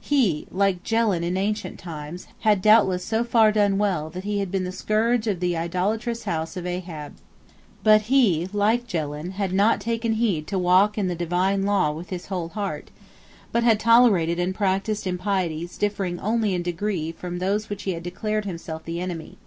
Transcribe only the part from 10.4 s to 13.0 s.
to walk in the divine law with his whole heart,